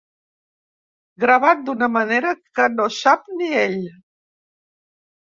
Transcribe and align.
Gravat 1.23 1.61
d'una 1.67 1.89
manera 1.97 2.31
que 2.61 2.65
no 2.79 2.87
sap 3.01 3.29
ni 3.35 3.51
ell. 3.65 3.77